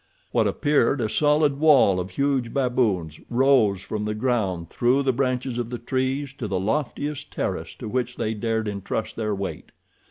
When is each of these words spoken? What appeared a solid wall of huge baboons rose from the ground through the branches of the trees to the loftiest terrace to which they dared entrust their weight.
What 0.31 0.47
appeared 0.47 0.99
a 0.99 1.07
solid 1.07 1.59
wall 1.59 1.99
of 1.99 2.09
huge 2.09 2.51
baboons 2.51 3.19
rose 3.29 3.83
from 3.83 4.03
the 4.05 4.15
ground 4.15 4.71
through 4.71 5.03
the 5.03 5.13
branches 5.13 5.59
of 5.59 5.69
the 5.69 5.77
trees 5.77 6.33
to 6.39 6.47
the 6.47 6.59
loftiest 6.59 7.31
terrace 7.31 7.75
to 7.75 7.87
which 7.87 8.15
they 8.15 8.33
dared 8.33 8.67
entrust 8.67 9.15
their 9.15 9.35
weight. 9.35 9.71